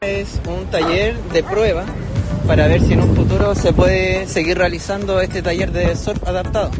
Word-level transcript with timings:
Es 0.00 0.40
un 0.46 0.66
taller 0.70 1.16
de 1.32 1.42
prueba 1.42 1.84
para 2.46 2.68
ver 2.68 2.80
si 2.82 2.92
en 2.92 3.00
un 3.00 3.16
futuro 3.16 3.54
se 3.54 3.72
puede 3.72 4.26
seguir 4.26 4.58
realizando 4.58 5.20
este 5.20 5.42
taller 5.42 5.72
de 5.72 5.96
surf 5.96 6.22
adaptado. 6.26 6.70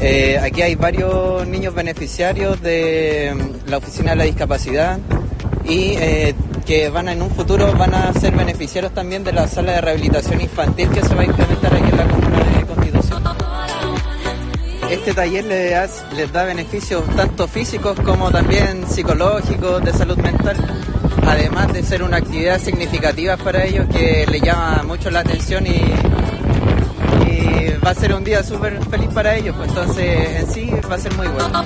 Eh, 0.00 0.38
aquí 0.42 0.62
hay 0.62 0.74
varios 0.74 1.46
niños 1.46 1.74
beneficiarios 1.74 2.60
de 2.60 3.32
mm, 3.34 3.70
la 3.70 3.76
Oficina 3.76 4.10
de 4.10 4.16
la 4.16 4.24
Discapacidad 4.24 4.98
y 5.64 5.94
eh, 5.96 6.34
que 6.66 6.90
van 6.90 7.08
a, 7.08 7.12
en 7.12 7.22
un 7.22 7.30
futuro 7.30 7.72
van 7.74 7.94
a 7.94 8.12
ser 8.14 8.34
beneficiarios 8.34 8.92
también 8.92 9.22
de 9.22 9.32
la 9.32 9.46
sala 9.46 9.74
de 9.74 9.80
rehabilitación 9.80 10.40
infantil 10.40 10.88
que 10.88 11.02
se 11.02 11.14
va 11.14 11.22
a 11.22 11.24
implementar 11.26 11.74
aquí 11.74 11.91
este 14.92 15.14
taller 15.14 15.42
les, 15.46 16.04
les 16.14 16.30
da 16.30 16.44
beneficios 16.44 17.02
tanto 17.16 17.48
físicos 17.48 17.98
como 18.00 18.30
también 18.30 18.86
psicológicos, 18.86 19.82
de 19.82 19.90
salud 19.90 20.18
mental, 20.18 20.54
además 21.26 21.72
de 21.72 21.82
ser 21.82 22.02
una 22.02 22.18
actividad 22.18 22.60
significativa 22.60 23.38
para 23.38 23.64
ellos 23.64 23.86
que 23.90 24.26
les 24.30 24.42
llama 24.42 24.82
mucho 24.86 25.10
la 25.10 25.20
atención 25.20 25.66
y, 25.66 25.80
y 27.26 27.70
va 27.82 27.92
a 27.92 27.94
ser 27.94 28.12
un 28.12 28.22
día 28.22 28.42
súper 28.42 28.84
feliz 28.84 29.08
para 29.14 29.34
ellos, 29.34 29.56
pues 29.56 29.70
entonces 29.70 30.40
en 30.40 30.50
sí 30.52 30.70
va 30.90 30.96
a 30.96 30.98
ser 30.98 31.14
muy 31.16 31.28
bueno. 31.28 31.64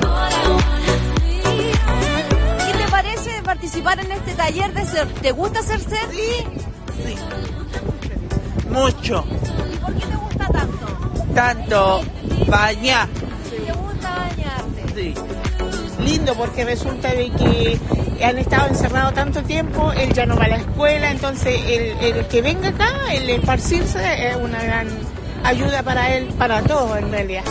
¿Qué 2.64 2.78
te 2.78 2.88
parece 2.88 3.42
participar 3.42 3.98
en 3.98 4.12
este 4.12 4.34
taller 4.34 4.72
de 4.72 4.86
surf? 4.86 5.20
¿Te 5.20 5.32
gusta 5.32 5.58
hacer 5.58 5.80
surf? 5.80 6.12
Sí. 6.12 7.16
Mucho. 8.70 9.24
¿Y 9.74 9.76
por 9.78 9.94
qué 9.94 10.06
te 10.06 10.14
gusta 10.14 10.46
tanto? 10.46 10.75
Tanto 11.36 12.00
bañar. 12.48 13.08
¿Te 13.10 13.70
gusta 13.70 14.08
bañarte? 14.08 14.94
Sí. 14.94 15.14
lindo 16.02 16.34
porque 16.34 16.64
resulta 16.64 17.12
de 17.12 17.30
que 17.30 17.78
han 18.24 18.38
estado 18.38 18.68
encerrados 18.68 19.12
tanto 19.12 19.42
tiempo, 19.42 19.92
él 19.92 20.14
ya 20.14 20.24
no 20.24 20.34
va 20.34 20.46
a 20.46 20.48
la 20.48 20.56
escuela, 20.56 21.10
entonces 21.10 21.60
el, 21.68 22.16
el 22.16 22.26
que 22.28 22.40
venga 22.40 22.70
acá, 22.70 22.90
el 23.12 23.28
esparcirse 23.28 24.28
es 24.30 24.36
una 24.36 24.62
gran 24.62 24.88
ayuda 25.44 25.82
para 25.82 26.14
él, 26.16 26.28
para 26.38 26.62
todos 26.62 26.96
en 26.96 27.10
realidad. 27.10 27.44